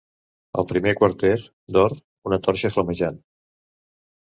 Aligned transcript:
Al 0.61 0.65
primer 0.71 0.93
quarter, 1.01 1.35
d'or, 1.77 1.95
una 2.31 2.43
torxa 2.49 2.77
flamejant. 2.79 3.25